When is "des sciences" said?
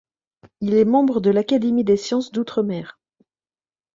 1.83-2.31